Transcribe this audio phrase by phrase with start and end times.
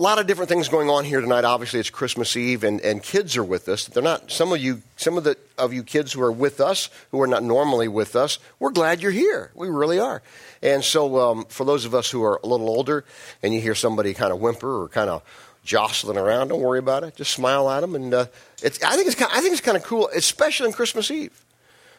[0.00, 1.44] a lot of different things going on here tonight.
[1.44, 3.84] Obviously, it's Christmas Eve, and, and kids are with us.
[3.84, 6.88] They're not some of you, some of the of you kids who are with us,
[7.10, 8.38] who are not normally with us.
[8.58, 9.50] We're glad you're here.
[9.54, 10.22] We really are.
[10.62, 13.04] And so, um, for those of us who are a little older,
[13.42, 15.22] and you hear somebody kind of whimper or kind of
[15.64, 17.16] jostling around, don't worry about it.
[17.16, 18.26] Just smile at them, and uh,
[18.62, 18.82] it's.
[18.82, 19.16] I think it's.
[19.16, 21.44] Kind I think it's kind of cool, especially on Christmas Eve.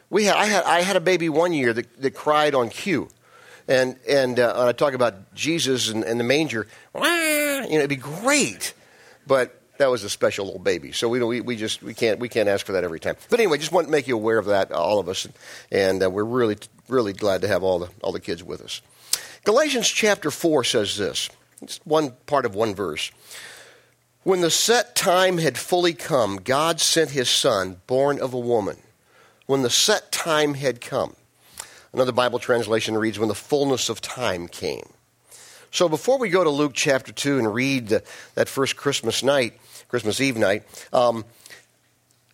[0.10, 0.38] We had.
[0.38, 0.64] I had.
[0.64, 3.10] I had a baby one year that, that cried on cue.
[3.68, 6.68] And, and uh, I talk about Jesus and, and the manger,
[7.64, 8.74] you know, it'd be great.
[9.28, 10.92] But that was a special little baby.
[10.92, 13.16] So we, we, we just we can't we can't ask for that every time.
[13.30, 15.28] But anyway, just want to make you aware of that, all of us,
[15.72, 18.82] and uh, we're really really glad to have all the all the kids with us.
[19.44, 21.30] Galatians chapter four says this.
[21.62, 23.12] It's one part of one verse.
[24.24, 28.78] When the set time had fully come, God sent His Son, born of a woman.
[29.48, 31.16] When the set time had come,
[31.94, 34.91] Another Bible translation reads, when the fullness of time came.
[35.72, 38.04] So before we go to Luke chapter 2 and read the,
[38.36, 41.24] that first Christmas night, Christmas Eve night, um,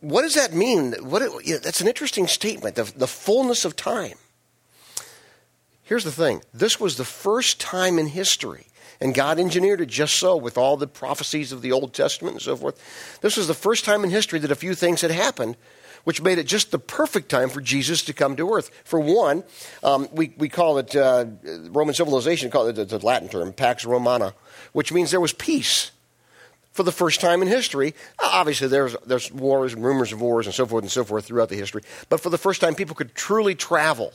[0.02, 0.94] what does that mean?
[1.02, 4.18] What it, you know, that's an interesting statement, the, the fullness of time.
[5.84, 8.67] Here's the thing this was the first time in history,
[9.00, 12.42] and God engineered it just so with all the prophecies of the Old Testament and
[12.42, 13.20] so forth.
[13.22, 15.56] This was the first time in history that a few things had happened
[16.08, 18.72] which made it just the perfect time for Jesus to come to earth.
[18.86, 19.44] For one,
[19.84, 21.26] um, we, we call it, uh,
[21.70, 24.34] Roman civilization, call it the Latin term, Pax Romana,
[24.72, 25.92] which means there was peace
[26.72, 27.94] for the first time in history.
[28.20, 31.50] Obviously, there's, there's wars and rumors of wars and so forth and so forth throughout
[31.50, 34.14] the history, but for the first time, people could truly travel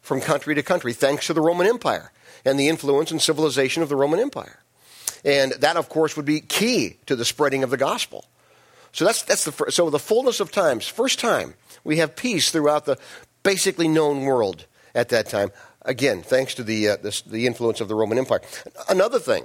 [0.00, 2.12] from country to country thanks to the Roman Empire
[2.46, 4.60] and the influence and civilization of the Roman Empire.
[5.24, 8.24] And that, of course, would be key to the spreading of the gospel.
[8.92, 12.86] So that's, that's the so the fullness of times, first time we have peace throughout
[12.86, 12.96] the
[13.42, 15.50] basically known world at that time.
[15.82, 18.40] Again, thanks to the, uh, the, the, influence of the Roman Empire.
[18.88, 19.44] Another thing,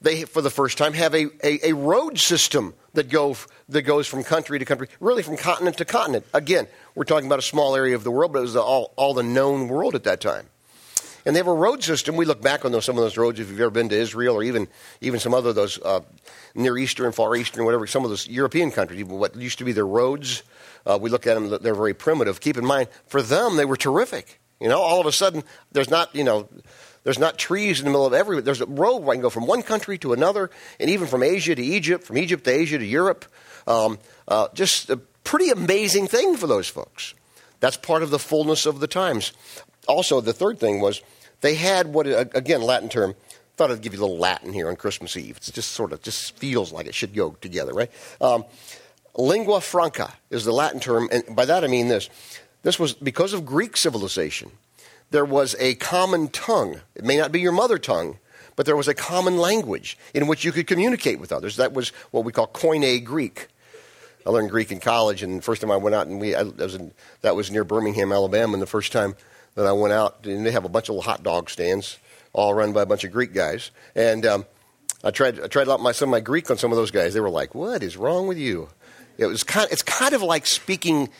[0.00, 3.36] they, for the first time, have a, a, a road system that, go,
[3.68, 6.24] that goes from country to country, really from continent to continent.
[6.34, 8.92] Again, we're talking about a small area of the world, but it was the, all,
[8.96, 10.46] all the known world at that time.
[11.24, 12.16] And they have a road system.
[12.16, 14.36] We look back on those, some of those roads, if you've ever been to Israel
[14.36, 14.68] or even,
[15.00, 16.00] even some other of those uh,
[16.54, 19.72] Near Eastern, Far Eastern, whatever, some of those European countries, even what used to be
[19.72, 20.42] their roads,
[20.86, 22.40] uh, we look at them, they're very primitive.
[22.40, 24.40] Keep in mind, for them, they were terrific.
[24.60, 25.42] You know, all of a sudden,
[25.72, 26.48] there's not, you know,
[27.04, 28.40] there's not trees in the middle of every.
[28.42, 31.22] There's a road where I can go from one country to another, and even from
[31.22, 33.24] Asia to Egypt, from Egypt to Asia to Europe.
[33.66, 33.98] Um,
[34.28, 37.14] uh, just a pretty amazing thing for those folks.
[37.60, 39.32] That's part of the fullness of the times
[39.90, 41.02] also, the third thing was
[41.40, 42.06] they had what,
[42.36, 43.14] again, Latin term.
[43.56, 45.36] Thought I'd give you a little Latin here on Christmas Eve.
[45.36, 47.90] It's just sort of just feels like it should go together, right?
[48.20, 48.44] Um,
[49.14, 52.08] lingua franca is the Latin term, and by that I mean this.
[52.62, 54.50] This was because of Greek civilization.
[55.10, 56.80] There was a common tongue.
[56.94, 58.18] It may not be your mother tongue,
[58.56, 61.56] but there was a common language in which you could communicate with others.
[61.56, 63.48] That was what we call Koine Greek.
[64.26, 66.42] I learned Greek in college, and the first time I went out, and we I,
[66.42, 69.16] was in, that was near Birmingham, Alabama, and the first time
[69.54, 71.98] that I went out, and they have a bunch of little hot dog stands,
[72.32, 73.70] all run by a bunch of Greek guys.
[73.94, 74.46] And um,
[75.02, 77.14] I tried, I tried out my, some of my Greek on some of those guys.
[77.14, 78.68] They were like, "What is wrong with you?"
[79.18, 81.10] It was kind, it's kind of like speaking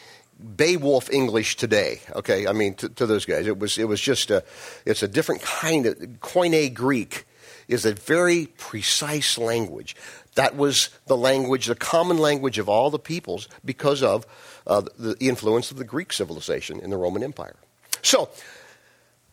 [0.57, 2.01] Beowulf English today.
[2.15, 4.45] Okay, I mean to, to, those guys, it was it was just a,
[4.87, 7.27] it's a different kind of Koine Greek
[7.69, 9.95] is a very precise language.
[10.35, 14.27] That was the language, the common language of all the peoples because of
[14.67, 17.57] uh, the influence of the Greek civilization in the Roman Empire.
[18.03, 18.29] So,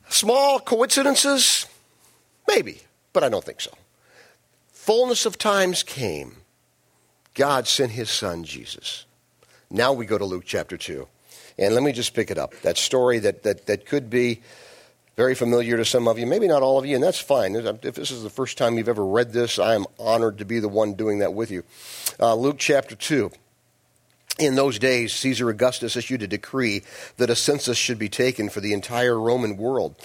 [0.09, 1.65] small coincidences?
[2.47, 2.81] Maybe,
[3.13, 3.71] but I don't think so.
[4.71, 6.37] Fullness of times came.
[7.33, 9.05] God sent his son, Jesus.
[9.69, 11.07] Now we go to Luke chapter 2.
[11.59, 12.53] And let me just pick it up.
[12.61, 14.41] That story that, that, that could be
[15.15, 17.55] very familiar to some of you, maybe not all of you, and that's fine.
[17.55, 20.59] If this is the first time you've ever read this, I am honored to be
[20.59, 21.63] the one doing that with you.
[22.19, 23.31] Uh, Luke chapter 2.
[24.39, 26.83] In those days, Caesar Augustus issued a decree
[27.17, 29.95] that a census should be taken for the entire Roman world.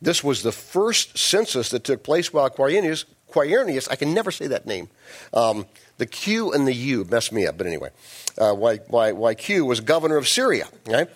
[0.00, 4.46] This was the first census that took place while Quirinius, Quirinius I can never say
[4.46, 4.88] that name.
[5.34, 5.66] Um,
[5.98, 7.90] the Q and the U messed me up, but anyway,
[8.38, 10.68] uh, why, why, why Q was governor of Syria.
[10.86, 11.08] Right?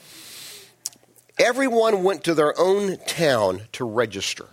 [1.38, 4.46] Everyone went to their own town to register.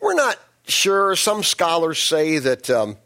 [0.00, 1.16] We're not sure.
[1.16, 2.96] Some scholars say that um,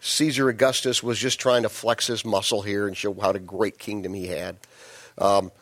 [0.00, 3.78] Caesar Augustus was just trying to flex his muscle here and show what a great
[3.78, 4.56] kingdom he had.
[5.18, 5.52] Um,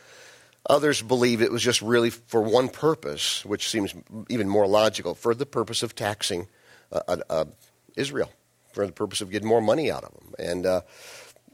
[0.69, 3.95] others believe it was just really for one purpose, which seems
[4.29, 6.47] even more logical, for the purpose of taxing
[6.93, 7.45] uh, uh, uh
[7.97, 8.31] Israel,
[8.73, 10.35] for the purpose of getting more money out of them.
[10.39, 10.83] And uh,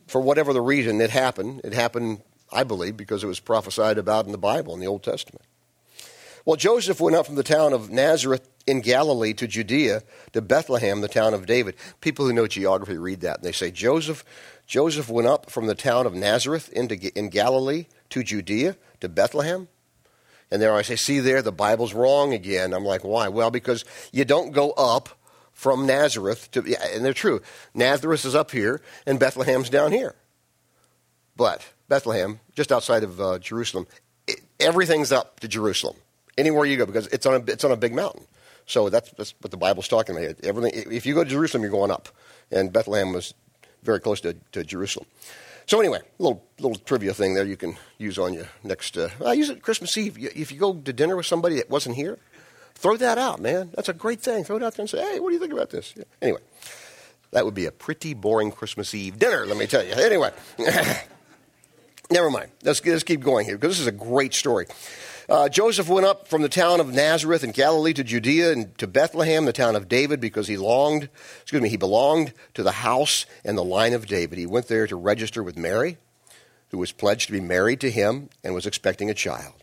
[0.07, 1.63] for whatever the reason, it happened.
[1.65, 2.21] It happened,
[2.53, 5.45] I believe, because it was prophesied about in the Bible, in the Old Testament.
[6.45, 10.03] Well, Joseph went up from the town of Nazareth in Galilee to Judea
[10.33, 11.75] to Bethlehem, the town of David.
[12.01, 14.25] People who know geography read that and they say Joseph
[14.67, 19.69] Joseph went up from the town of Nazareth into in Galilee to Judea to Bethlehem.
[20.51, 22.73] And there I say, see there, the Bible's wrong again.
[22.73, 23.29] I'm like, why?
[23.29, 25.09] Well, because you don't go up
[25.53, 26.61] from Nazareth to,
[26.93, 27.41] and they're true.
[27.75, 30.15] Nazareth is up here, and Bethlehem's down here.
[31.37, 33.87] But Bethlehem, just outside of uh, Jerusalem,
[34.27, 35.97] it, everything's up to Jerusalem.
[36.37, 38.25] Anywhere you go, because it's on a, it's on a big mountain.
[38.67, 40.37] So that's, that's what the Bible's talking about.
[40.43, 42.09] Everything, if you go to Jerusalem, you're going up.
[42.51, 43.35] And Bethlehem was
[43.83, 45.07] very close to, to Jerusalem.
[45.67, 48.99] So anyway, a little little trivia thing there you can use on your next.
[48.99, 50.19] Uh, I use it Christmas Eve.
[50.19, 52.19] If you go to dinner with somebody that wasn't here,
[52.75, 53.71] throw that out, man.
[53.75, 54.45] That's a great thing.
[54.45, 56.05] Throw it out there and say, "Hey, what do you think about this?" Yeah.
[56.21, 56.41] Anyway,
[57.31, 59.93] that would be a pretty boring Christmas Eve dinner, let me tell you.
[59.93, 60.33] Anyway,
[62.11, 62.51] never mind.
[62.63, 64.67] Let's let's keep going here because this is a great story.
[65.27, 68.87] Uh, Joseph went up from the town of Nazareth in Galilee to Judea and to
[68.87, 71.09] Bethlehem, the town of David, because he longed,
[71.41, 74.37] excuse me, he belonged to the house and the line of David.
[74.37, 75.97] He went there to register with Mary,
[76.69, 79.55] who was pledged to be married to him and was expecting a child.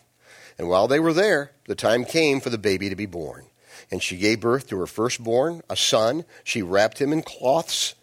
[0.58, 3.46] And while they were there, the time came for the baby to be born.
[3.92, 6.25] And she gave birth to her firstborn, a son.
[6.44, 7.94] She wrapped him in cloths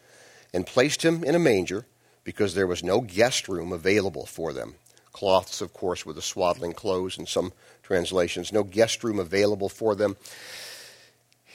[0.55, 1.87] and placed him in a manger
[2.23, 4.77] because there was no guest room available for them
[5.19, 8.53] cloths, of course, with the swaddling clothes in some translations.
[8.53, 10.17] No guest room available for them.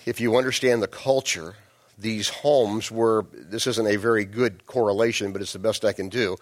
[0.06, 1.56] If you understand the culture,
[1.98, 6.10] these homes were, this isn't a very good correlation, but it's the best I can
[6.10, 6.36] do.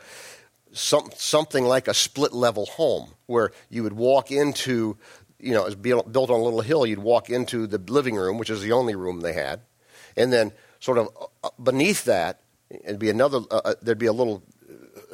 [0.73, 4.97] Some, something like a split level home where you would walk into,
[5.39, 8.39] you know, it was built on a little hill, you'd walk into the living room,
[8.39, 9.61] which is the only room they had,
[10.17, 11.09] and then sort of
[11.43, 12.41] uh, beneath that,
[12.71, 14.41] it'd be another, uh, uh there'd be a little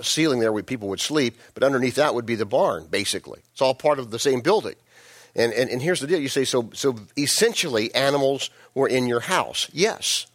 [0.02, 3.42] ceiling there where people would sleep, but underneath that would be the barn, basically.
[3.52, 4.76] It's all part of the same building.
[5.36, 9.20] And, and, and here's the deal you say, so, so essentially, animals were in your
[9.20, 9.70] house.
[9.72, 10.26] Yes.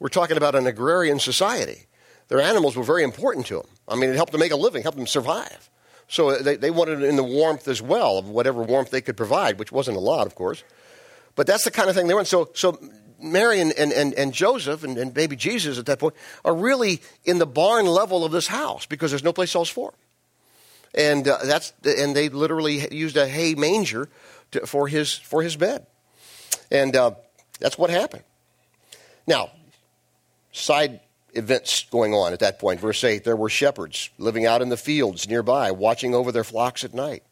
[0.00, 1.86] We're talking about an agrarian society.
[2.28, 3.66] Their animals were very important to them.
[3.86, 5.70] I mean, it helped them make a living, helped them survive.
[6.08, 9.58] So they, they wanted in the warmth as well, of whatever warmth they could provide,
[9.58, 10.62] which wasn't a lot, of course.
[11.36, 12.26] But that's the kind of thing they want.
[12.26, 12.78] So, so
[13.20, 17.00] Mary and, and, and, and Joseph and, and, baby Jesus at that point are really
[17.24, 20.00] in the barn level of this house because there's no place else for them.
[20.94, 24.08] And, uh, that's, and they literally used a hay manger
[24.52, 25.86] to, for, his, for his bed.
[26.70, 27.12] And uh,
[27.60, 28.24] that's what happened.
[29.26, 29.50] Now,
[30.52, 31.00] side
[31.34, 32.80] events going on at that point.
[32.80, 36.84] Verse 8 there were shepherds living out in the fields nearby, watching over their flocks
[36.84, 37.22] at night.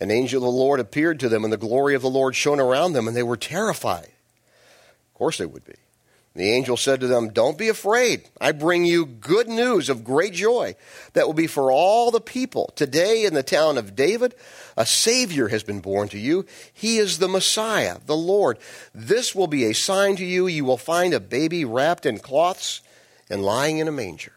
[0.00, 2.60] An angel of the Lord appeared to them, and the glory of the Lord shone
[2.60, 4.10] around them, and they were terrified.
[5.16, 5.72] Of course they would be.
[6.34, 8.28] The angel said to them, Don't be afraid.
[8.38, 10.76] I bring you good news of great joy
[11.14, 12.70] that will be for all the people.
[12.76, 14.34] Today in the town of David,
[14.76, 16.44] a Savior has been born to you.
[16.70, 18.58] He is the Messiah, the Lord.
[18.94, 20.46] This will be a sign to you.
[20.46, 22.82] You will find a baby wrapped in cloths
[23.30, 24.34] and lying in a manger.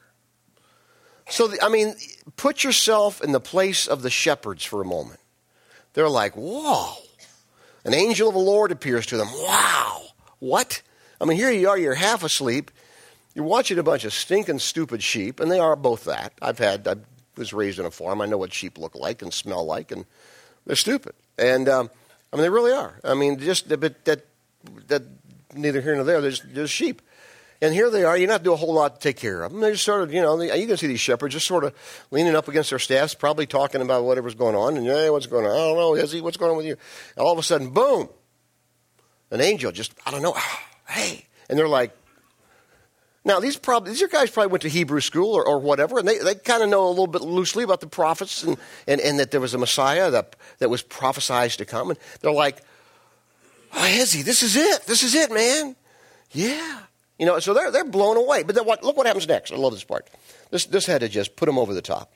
[1.28, 1.96] So, I mean,
[2.38, 5.20] put yourself in the place of the shepherds for a moment.
[5.92, 6.94] They're like, Whoa.
[7.84, 9.28] An angel of the Lord appears to them.
[9.34, 10.09] Wow.
[10.40, 10.82] What?
[11.22, 12.72] I mean, here you are, you're half asleep.
[13.36, 16.34] You're watching a bunch of stinking, stupid sheep, and they are both that.
[16.42, 16.96] I've had, I
[17.38, 18.22] was raised in a farm.
[18.22, 20.06] I know what sheep look like and smell like, and
[20.66, 21.14] they're stupid.
[21.38, 21.90] And, um,
[22.32, 23.00] I mean, they really are.
[23.04, 24.26] I mean, just but that,
[24.88, 25.04] that,
[25.56, 27.02] neither here nor there, they're just, sheep.
[27.62, 28.18] And here they are.
[28.18, 29.60] You don't have to do a whole lot to take care of them.
[29.60, 31.74] They're just sort of, you know, you can see these shepherds just sort of
[32.10, 34.78] leaning up against their staffs, probably talking about whatever's going on.
[34.78, 35.52] And, hey, what's going on?
[35.52, 35.92] I don't know.
[35.92, 36.78] Hezzy, what's going on with you?
[37.18, 38.08] And all of a sudden, boom,
[39.32, 41.26] an angel just, I don't know, ah, hey.
[41.50, 41.96] And they're like,
[43.26, 46.18] now these probably these guys probably went to Hebrew school or, or whatever, and they,
[46.20, 48.58] they kind of know a little bit loosely about the prophets and,
[48.88, 51.90] and, and that there was a Messiah that, that was prophesied to come.
[51.90, 52.62] And they're like,
[53.74, 54.84] oh, Hezzy, this is it.
[54.84, 55.76] This is it, man.
[56.32, 56.80] Yeah.
[57.18, 58.44] You know, so they're, they're blown away.
[58.44, 59.52] But what, look what happens next.
[59.52, 60.08] I love this part.
[60.52, 62.14] This, this had to just put them over the top.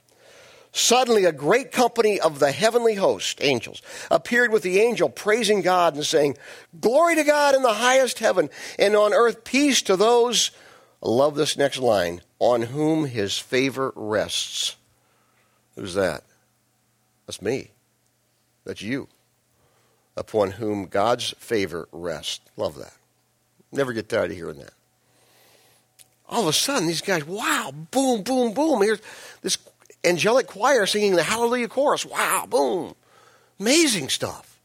[0.76, 5.94] Suddenly, a great company of the heavenly host, angels, appeared with the angel, praising God
[5.94, 6.36] and saying,
[6.80, 10.50] Glory to God in the highest heaven, and on earth peace to those,
[11.00, 14.74] love this next line, on whom his favor rests.
[15.76, 16.24] Who's that?
[17.28, 17.70] That's me.
[18.64, 19.06] That's you.
[20.16, 22.40] Upon whom God's favor rests.
[22.56, 22.94] Love that.
[23.70, 24.74] Never get tired of hearing that.
[26.28, 28.82] All of a sudden, these guys, wow, boom, boom, boom.
[28.82, 29.00] Here's
[29.40, 29.56] this
[30.04, 32.04] angelic choir singing the Hallelujah chorus.
[32.04, 32.94] Wow, boom.
[33.58, 34.60] Amazing stuff.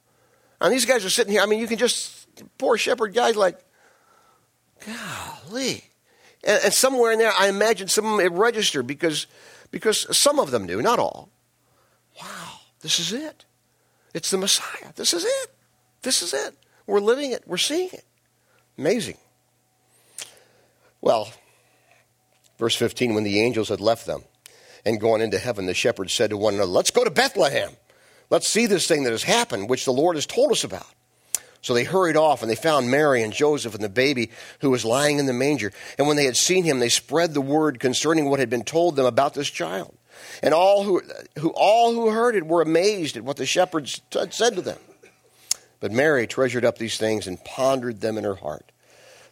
[0.61, 1.41] And these guys are sitting here.
[1.41, 2.27] I mean, you can just,
[2.57, 3.59] poor shepherd guys like,
[4.85, 5.83] golly.
[6.43, 9.27] And, and somewhere in there, I imagine some of them registered because,
[9.71, 11.29] because some of them knew, not all.
[12.21, 13.45] Wow, this is it.
[14.13, 14.91] It's the Messiah.
[14.95, 15.51] This is it.
[16.01, 16.55] This is it.
[16.87, 17.43] We're living it.
[17.45, 18.05] We're seeing it.
[18.77, 19.17] Amazing.
[21.01, 21.31] Well,
[22.57, 24.23] verse 15 when the angels had left them
[24.85, 27.71] and gone into heaven, the shepherds said to one another, Let's go to Bethlehem.
[28.29, 30.85] Let's see this thing that has happened, which the Lord has told us about.
[31.61, 34.29] So they hurried off and they found Mary and Joseph and the baby
[34.61, 35.73] who was lying in the manger.
[35.97, 38.95] And when they had seen him, they spread the word concerning what had been told
[38.95, 39.97] them about this child.
[40.41, 41.01] And all who,
[41.37, 44.79] who, all who heard it were amazed at what the shepherds t- said to them.
[45.79, 48.71] But Mary treasured up these things and pondered them in her heart.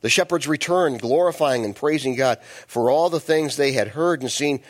[0.01, 4.31] The shepherds returned, glorifying and praising God for all the things they had heard and
[4.31, 4.61] seen,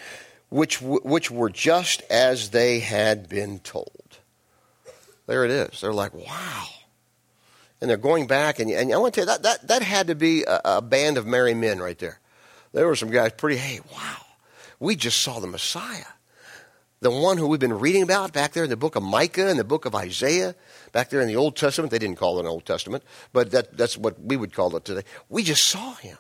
[0.50, 4.20] which, which were just as they had been told.
[5.26, 5.82] There it is.
[5.82, 6.66] They're like, wow.
[7.82, 10.08] And they're going back, and, and I want to tell you, that, that, that had
[10.08, 12.20] to be a, a band of merry men right there.
[12.74, 14.26] There were some guys pretty, hey, wow,
[14.80, 16.06] we just saw the Messiah
[17.00, 19.60] the one who we've been reading about back there in the book of Micah and
[19.60, 20.56] the book of Isaiah,
[20.92, 21.92] back there in the Old Testament.
[21.92, 24.86] They didn't call it an Old Testament, but that, that's what we would call it
[24.86, 25.04] today.
[25.30, 26.18] We just saw him.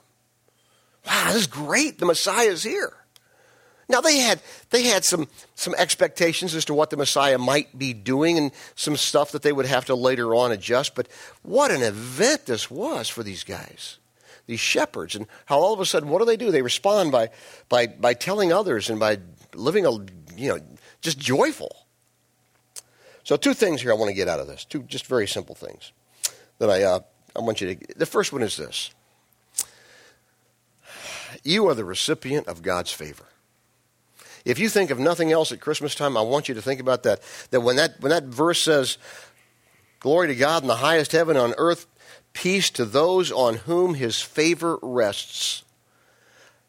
[1.05, 1.99] Wow, this is great.
[1.99, 2.93] The Messiah is here.
[3.89, 7.93] Now they had they had some some expectations as to what the Messiah might be
[7.93, 10.93] doing and some stuff that they would have to later on adjust.
[10.95, 11.07] But
[11.41, 13.97] what an event this was for these guys,
[14.45, 16.51] these shepherds, and how all of a sudden what do they do?
[16.51, 17.29] They respond by
[17.69, 19.19] by by telling others and by
[19.53, 19.91] living a
[20.37, 20.59] you know,
[21.01, 21.75] just joyful.
[23.23, 24.63] So, two things here I want to get out of this.
[24.63, 25.91] Two just very simple things
[26.59, 26.99] that I, uh,
[27.35, 27.97] I want you to.
[27.97, 28.91] The first one is this
[31.43, 33.25] You are the recipient of God's favor.
[34.47, 37.03] If you think of nothing else at Christmas time, I want you to think about
[37.03, 37.21] that.
[37.51, 38.97] That when that, when that verse says,
[39.99, 41.85] Glory to God in the highest heaven, on earth,
[42.31, 45.63] peace to those on whom his favor rests.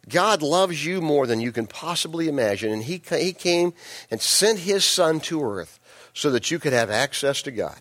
[0.08, 3.74] God loves you more than you can possibly imagine, and he, he came
[4.10, 5.78] and sent His Son to earth
[6.14, 7.78] so that you could have access to God,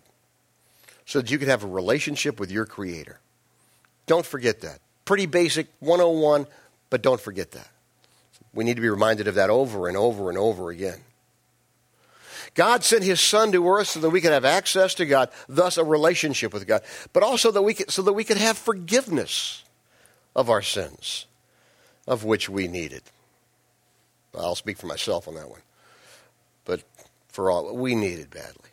[1.06, 3.18] so that you could have a relationship with your Creator.
[4.06, 4.80] Don't forget that.
[5.06, 6.46] Pretty basic 101,
[6.90, 7.70] but don't forget that.
[8.54, 11.00] We need to be reminded of that over and over and over again.
[12.54, 15.76] God sent his son to earth so that we could have access to God, thus
[15.76, 19.62] a relationship with God, but also that we could, so that we could have forgiveness
[20.34, 21.26] of our sins
[22.06, 23.02] of which we needed.
[24.36, 25.60] I'll speak for myself on that one.
[26.64, 26.82] But
[27.28, 28.70] for all, we needed badly.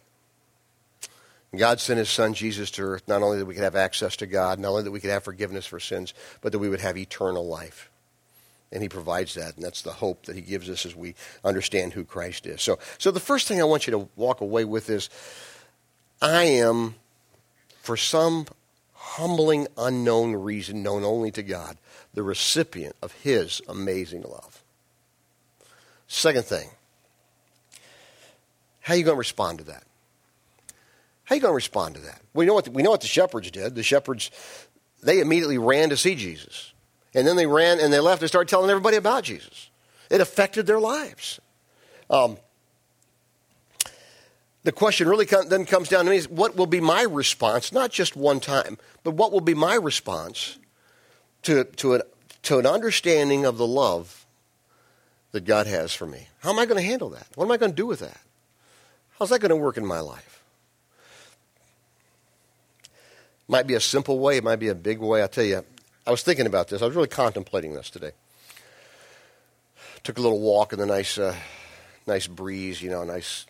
[1.55, 4.25] God sent his son Jesus to earth not only that we could have access to
[4.25, 6.98] God, not only that we could have forgiveness for sins, but that we would have
[6.98, 7.89] eternal life.
[8.72, 11.93] And he provides that, and that's the hope that he gives us as we understand
[11.93, 12.62] who Christ is.
[12.62, 15.10] So, so the first thing I want you to walk away with is
[16.22, 16.95] I am,
[17.81, 18.48] for some
[18.93, 21.77] humbling, unknown reason known only to God,
[22.13, 24.63] the recipient of His amazing love.
[26.07, 26.69] Second thing,
[28.81, 29.84] how are you going to respond to that?
[31.24, 32.22] How are you going to respond to that?
[32.34, 33.74] We know what the, we know what the shepherds did.
[33.75, 34.31] The shepherds
[35.01, 36.74] they immediately ran to see Jesus,
[37.15, 39.69] and then they ran and they left and started telling everybody about Jesus.
[40.12, 41.39] It affected their lives.
[42.10, 42.38] Um,
[44.63, 47.91] the question really then comes down to me is what will be my response, not
[47.91, 50.60] just one time, but what will be my response
[51.43, 52.01] to, to, an,
[52.43, 54.25] to an understanding of the love
[55.31, 56.27] that God has for me.
[56.39, 57.27] How am I going to handle that?
[57.36, 58.19] What am I going to do with that?
[59.19, 60.43] How's that going to work in my life?
[63.48, 65.22] Might be a simple way, it might be a big way.
[65.22, 65.63] I'll tell you,
[66.07, 66.81] I was thinking about this.
[66.81, 68.12] I was really contemplating this today.
[70.03, 71.35] Took a little walk in the nice, uh,
[72.05, 73.47] nice breeze, you know, nice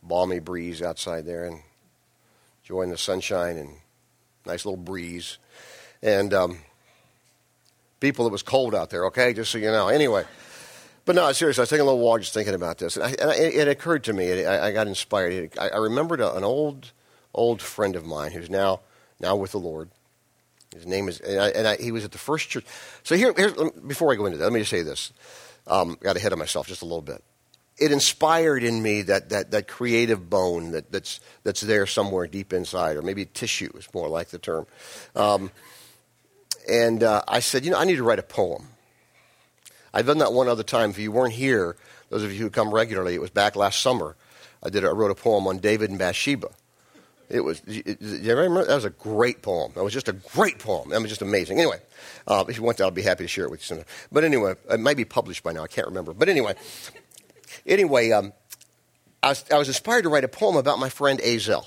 [0.00, 1.60] balmy breeze outside there, and
[2.62, 3.70] enjoying the sunshine and
[4.46, 5.38] nice little breeze.
[6.00, 6.58] And um,
[7.98, 9.32] people, it was cold out there, okay?
[9.32, 9.88] Just so you know.
[9.88, 10.24] Anyway.
[11.06, 12.96] But no, seriously, I was taking a little walk just thinking about this.
[12.96, 15.58] And, I, and it, it, occurred to me, it, I, I, got inspired.
[15.58, 16.92] I, I remembered a, an old,
[17.34, 18.80] old friend of mine who's now,
[19.18, 19.90] now with the Lord.
[20.74, 22.64] His name is, and, I, and he was at the first church.
[23.02, 25.12] So here, before I go into that, let me just say this.
[25.66, 27.22] Um, got ahead of myself just a little bit.
[27.76, 32.52] It inspired in me that, that, that creative bone that, that's, that's there somewhere deep
[32.52, 34.66] inside, or maybe tissue is more like the term.
[35.16, 35.50] Um,
[36.70, 38.68] and uh, I said, you know, I need to write a poem.
[39.92, 40.90] I've done that one other time.
[40.90, 41.76] If you weren't here,
[42.10, 44.14] those of you who come regularly, it was back last summer.
[44.62, 44.84] I did.
[44.84, 46.50] I wrote a poem on David and Bathsheba.
[47.30, 47.62] It was.
[47.66, 48.64] You remember?
[48.64, 49.72] That was a great poem.
[49.76, 50.90] That was just a great poem.
[50.90, 51.58] That was just amazing.
[51.58, 51.78] Anyway,
[52.26, 53.86] uh, if you want that, I'll be happy to share it with you sometime.
[54.10, 55.62] But anyway, it might be published by now.
[55.62, 56.12] I can't remember.
[56.12, 56.54] But anyway,
[57.64, 58.32] anyway, um,
[59.22, 61.66] I, was, I was inspired to write a poem about my friend Azel.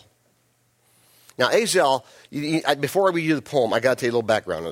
[1.37, 4.11] Now, Azel, you, you, I, before we do the poem, I got to tell you
[4.11, 4.65] a little background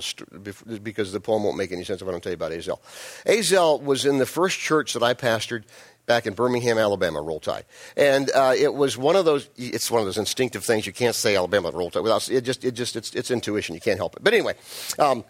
[0.84, 2.82] because the poem won't make any sense if I don't tell you about Azel.
[3.26, 5.64] Azel was in the first church that I pastored
[6.12, 7.64] back in Birmingham, Alabama, Roll Tide.
[7.96, 10.86] And uh, it was one of those, it's one of those instinctive things.
[10.86, 13.76] You can't say Alabama, Roll Tide without, it just, it just it's, it's intuition.
[13.76, 14.22] You can't help it.
[14.22, 14.56] But anyway,
[15.00, 15.24] um,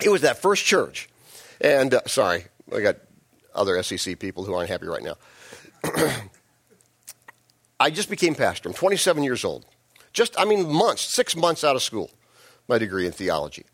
[0.00, 1.08] it was that first church.
[1.60, 2.98] And, uh, sorry, I got
[3.52, 5.16] other SEC people who aren't happy right now.
[7.80, 8.68] I just became pastor.
[8.68, 9.66] I'm 27 years old.
[10.12, 12.12] Just, I mean, months, six months out of school,
[12.68, 13.64] my degree in theology.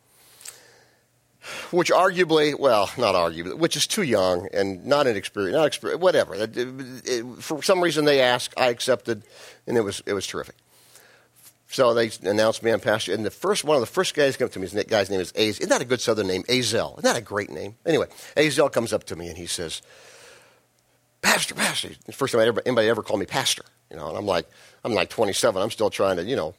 [1.71, 6.35] Which arguably, well, not arguably, which is too young and not inexperienced, not experienced, whatever.
[6.35, 9.23] It, it, for some reason they asked, I accepted,
[9.67, 10.57] and it was, it was terrific.
[11.69, 14.47] So they announced me I'm pastor, and the first one of the first guys come
[14.47, 15.63] up to me, his guy's name is Azel.
[15.63, 16.45] Isn't that a good southern name?
[16.49, 16.95] Azel.
[16.99, 17.75] Isn't that a great name?
[17.85, 19.83] Anyway, Azel comes up to me and he says,
[21.23, 21.91] Pastor, Pastor.
[22.05, 24.49] The first time anybody ever called me Pastor, you know, and I'm like,
[24.85, 25.61] I'm like 27.
[25.61, 26.55] I'm still trying to, you know,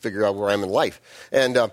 [0.00, 1.00] figure out where I am in life.
[1.30, 1.68] And uh,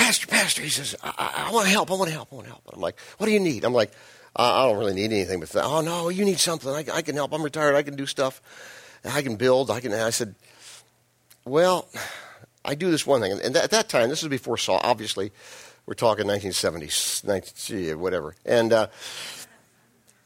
[0.00, 1.90] Pastor, Pastor, he says, I, I, want to help.
[1.90, 2.32] I want to help.
[2.32, 2.64] I want to help.
[2.64, 3.64] And I'm like, what do you need?
[3.64, 3.92] I'm like,
[4.34, 5.40] I, I don't really need anything.
[5.40, 6.70] But oh no, you need something.
[6.70, 7.34] I, I can help.
[7.34, 7.74] I'm retired.
[7.74, 8.40] I can do stuff.
[9.04, 9.70] I can build.
[9.70, 9.92] I can.
[9.92, 10.36] I said,
[11.44, 11.86] well,
[12.64, 13.38] I do this one thing.
[13.44, 14.80] And at that time, this is before Saul.
[14.82, 15.32] Obviously,
[15.84, 18.36] we're talking 1970s, 19, whatever.
[18.46, 18.86] And uh,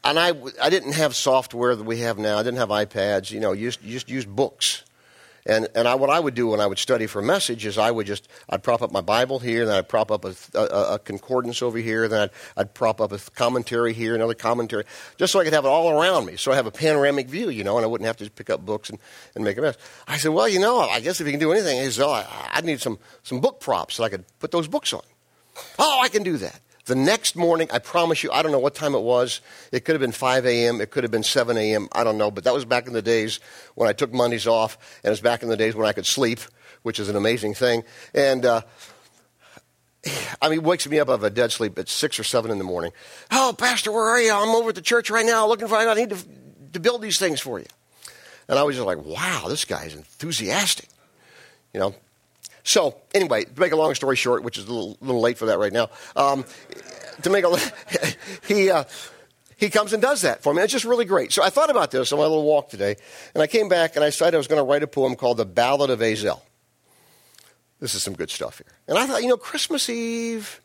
[0.04, 2.38] and I, I didn't have software that we have now.
[2.38, 3.32] I didn't have iPads.
[3.32, 4.84] You know, you just, you just used books.
[5.46, 7.76] And, and I, what I would do when I would study for a message is
[7.76, 10.94] I would just, I'd prop up my Bible here, then I'd prop up a, a,
[10.94, 14.84] a concordance over here, then I'd, I'd, prop up a commentary here, another commentary,
[15.18, 17.50] just so I could have it all around me, so I have a panoramic view,
[17.50, 18.98] you know, and I wouldn't have to pick up books and,
[19.34, 19.76] and make a mess.
[20.08, 22.12] I said, well, you know, I guess if you can do anything, I, said, oh,
[22.12, 25.02] I, I need some, some book props so I could put those books on.
[25.78, 26.58] Oh, I can do that.
[26.86, 29.40] The next morning, I promise you, I don't know what time it was.
[29.72, 32.30] It could have been 5 a.m., it could have been 7 a.m., I don't know,
[32.30, 33.40] but that was back in the days
[33.74, 36.04] when I took Mondays off, and it was back in the days when I could
[36.04, 36.40] sleep,
[36.82, 37.84] which is an amazing thing.
[38.12, 38.60] And, uh,
[40.42, 42.58] I mean, wakes me up out of a dead sleep at 6 or 7 in
[42.58, 42.92] the morning.
[43.30, 44.34] Oh, Pastor, where are you?
[44.34, 46.18] I'm over at the church right now looking for, I need to,
[46.74, 47.66] to build these things for you.
[48.46, 50.90] And I was just like, wow, this guy is enthusiastic.
[51.72, 51.94] You know,
[52.64, 55.47] so, anyway, to make a long story short, which is a little, little late for
[55.47, 56.47] that right now, um,
[57.23, 57.56] to make a,
[58.49, 58.85] he, uh,
[59.59, 60.62] he comes and does that for me.
[60.62, 61.31] It's just really great.
[61.31, 62.96] So I thought about this on my little walk today,
[63.35, 65.37] and I came back and I decided I was going to write a poem called
[65.37, 66.42] The Ballad of Azel.
[67.81, 68.72] This is some good stuff here.
[68.88, 70.59] And I thought, you know, Christmas Eve,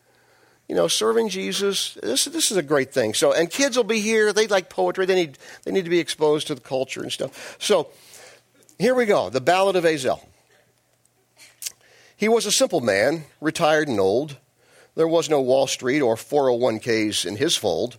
[0.69, 3.13] you know, serving Jesus, this, this is a great thing.
[3.13, 4.31] So, and kids will be here.
[4.31, 5.05] They like poetry.
[5.05, 7.57] They need, they need to be exposed to the culture and stuff.
[7.59, 7.89] So,
[8.77, 9.29] here we go.
[9.29, 10.28] The Ballad of Azel.
[12.19, 14.35] He was a simple man, retired and old.
[14.95, 17.97] There was no Wall Street or 401ks in his fold.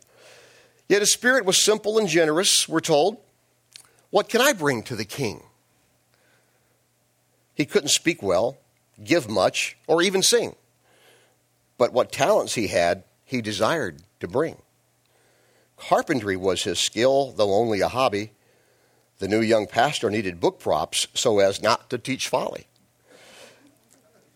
[0.91, 3.17] Yet his spirit was simple and generous, we're told.
[4.11, 5.45] What can I bring to the king?
[7.55, 8.59] He couldn't speak well,
[9.03, 10.55] give much, or even sing.
[11.79, 14.59] But what talents he had, he desired to bring.
[15.79, 18.33] Carpentry was his skill, though only a hobby.
[19.19, 22.67] The new young pastor needed book props so as not to teach folly.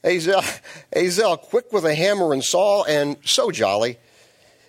[0.04, 0.42] Azel,
[0.92, 3.98] Azel, quick with a hammer and saw, and so jolly.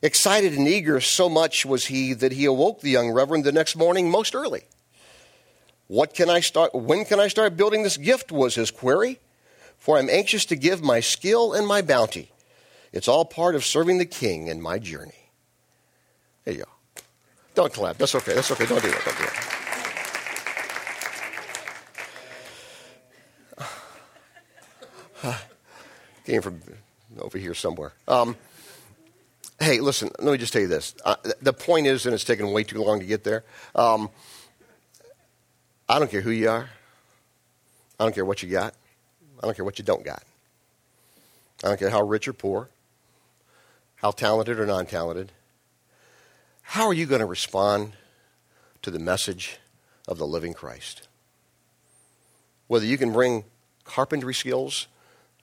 [0.02, 3.76] Excited and eager, so much was he that he awoke the young reverend the next
[3.76, 4.64] morning most early.
[5.88, 6.74] What can I start?
[6.74, 8.32] When can I start building this gift?
[8.32, 9.20] was his query.
[9.78, 12.32] For I'm anxious to give my skill and my bounty.
[12.92, 15.32] It's all part of serving the king in my journey.
[16.44, 17.02] There you go.
[17.54, 17.98] Don't clap.
[17.98, 18.34] That's okay.
[18.34, 18.66] That's okay.
[18.66, 19.06] Don't do that.
[19.06, 19.45] Don't do that.
[26.26, 26.60] Came from
[27.20, 27.94] over here somewhere.
[28.08, 28.36] Um,
[29.60, 30.96] hey, listen, let me just tell you this.
[31.06, 33.44] Uh, the point is, and it's taken way too long to get there,
[33.76, 34.10] um,
[35.88, 36.70] I don't care who you are.
[38.00, 38.74] I don't care what you got.
[39.42, 40.24] I don't care what you don't got.
[41.64, 42.70] I don't care how rich or poor,
[43.98, 45.32] how talented or non talented.
[46.62, 47.94] How are you going to respond
[48.82, 49.60] to the message
[50.08, 51.08] of the living Christ?
[52.68, 53.44] Whether you can bring
[53.84, 54.88] carpentry skills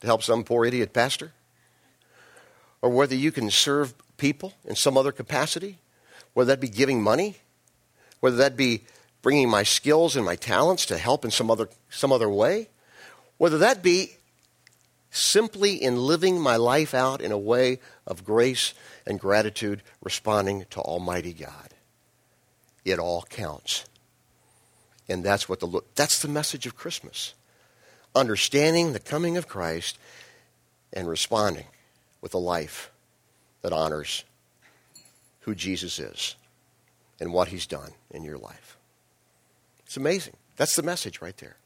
[0.03, 1.33] to help some poor idiot pastor,
[2.83, 5.79] or whether you can serve people in some other capacity,
[6.35, 7.37] whether that be giving money,
[8.19, 8.83] whether that be
[9.23, 12.69] bringing my skills and my talents to help in some other, some other way,
[13.39, 14.17] whether that be
[15.13, 18.75] simply in living my life out in a way of grace
[19.07, 21.69] and gratitude, responding to Almighty God.
[22.85, 23.85] It all counts.
[25.09, 27.35] And that's what the that's the message of Christmas
[28.15, 29.99] understanding the coming of Christ
[30.93, 31.67] and responding
[32.21, 32.91] with a life
[33.63, 34.25] that honors
[35.41, 36.37] who Jesus is
[37.21, 38.77] and what he's done in your life.
[39.87, 40.37] It's amazing.
[40.57, 41.57] That's the message right there.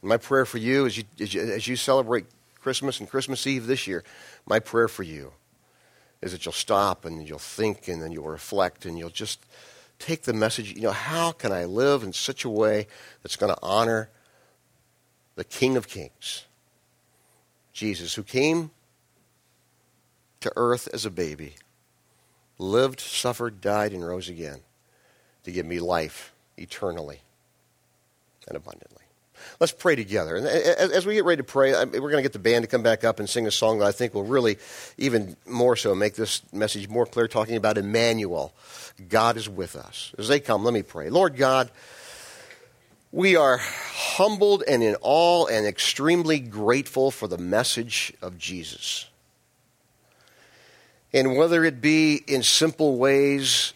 [0.00, 2.26] And My prayer for you as you, as you, as you celebrate
[2.60, 4.04] Christmas and Christmas Eve this year,
[4.46, 5.32] my prayer for you
[6.20, 9.40] is that you'll stop and you'll think and then you'll reflect and you'll just
[9.98, 10.72] take the message.
[10.72, 12.86] You know, how can I live in such a way
[13.22, 14.08] that's going to honor
[15.34, 16.44] the King of Kings,
[17.72, 18.70] Jesus, who came
[20.40, 21.54] to earth as a baby,
[22.58, 24.60] lived, suffered, died, and rose again
[25.44, 27.20] to give me life eternally
[28.46, 28.98] and abundantly.
[29.58, 30.36] Let's pray together.
[30.36, 32.82] And as we get ready to pray, we're going to get the band to come
[32.82, 34.58] back up and sing a song that I think will really,
[34.98, 38.54] even more so, make this message more clear, talking about Emmanuel.
[39.08, 40.14] God is with us.
[40.16, 41.10] As they come, let me pray.
[41.10, 41.70] Lord God,
[43.12, 49.06] we are humbled and in awe and extremely grateful for the message of Jesus.
[51.12, 53.74] And whether it be in simple ways,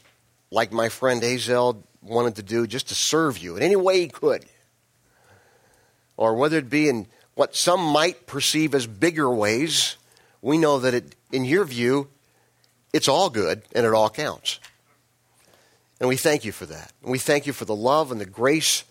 [0.51, 4.09] like my friend Azel wanted to do, just to serve you in any way he
[4.09, 4.47] could,
[6.17, 9.97] or whether it be in what some might perceive as bigger ways,
[10.41, 12.09] we know that it, in your view,
[12.95, 14.59] it's all good and it all counts.
[16.01, 16.93] And we thank you for that.
[17.03, 18.85] And we thank you for the love and the grace,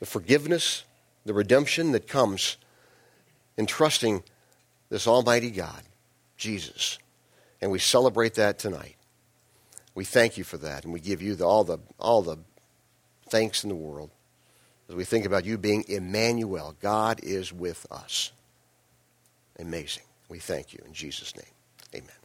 [0.00, 0.84] the forgiveness,
[1.24, 2.56] the redemption that comes
[3.56, 4.22] in trusting
[4.88, 5.82] this Almighty God,
[6.36, 6.98] Jesus.
[7.60, 8.96] And we celebrate that tonight.
[9.94, 12.38] We thank you for that, and we give you the, all, the, all the
[13.28, 14.10] thanks in the world
[14.88, 16.76] as we think about you being Emmanuel.
[16.80, 18.32] God is with us.
[19.58, 20.04] Amazing.
[20.28, 21.44] We thank you in Jesus' name.
[21.94, 22.17] Amen.